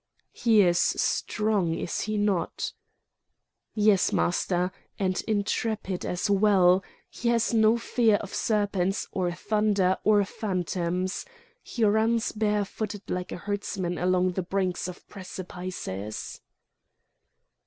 "He 0.33 0.63
is 0.63 0.79
strong, 0.79 1.75
is 1.77 2.01
he 2.01 2.17
not?" 2.17 2.73
"Yes, 3.75 4.11
Master, 4.11 4.71
and 4.97 5.21
intrepid 5.27 6.07
as 6.07 6.27
well! 6.27 6.83
He 7.07 7.29
has 7.29 7.53
no 7.53 7.77
fear 7.77 8.15
of 8.15 8.33
serpents, 8.33 9.07
or 9.11 9.31
thunder, 9.31 9.97
or 10.03 10.23
phantoms. 10.25 11.23
He 11.61 11.83
runs 11.83 12.31
bare 12.31 12.65
footed 12.65 13.11
like 13.11 13.31
a 13.31 13.37
herdsman 13.37 13.99
along 13.99 14.31
the 14.31 14.41
brinks 14.41 14.87
of 14.87 15.07
precipices." 15.07 16.41